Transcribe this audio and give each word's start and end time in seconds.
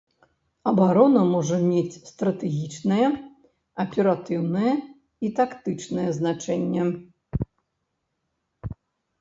Абарона 0.69 1.21
можа 1.33 1.57
мець 1.71 1.99
стратэгічнае, 2.11 3.07
аператыўнае 3.83 4.73
і 5.29 5.31
тактычнае 5.41 6.07
значэнне. 6.19 6.83